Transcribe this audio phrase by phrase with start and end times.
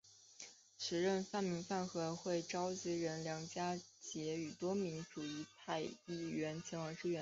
[0.79, 5.21] 时任泛民饭盒会召集人梁家杰与多名民主
[5.59, 7.19] 派议员前往支援。